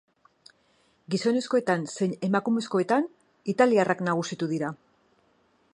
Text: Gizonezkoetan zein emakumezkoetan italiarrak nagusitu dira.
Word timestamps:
Gizonezkoetan 1.15 1.85
zein 1.91 2.15
emakumezkoetan 2.29 3.07
italiarrak 3.55 4.01
nagusitu 4.09 4.51
dira. 4.57 4.73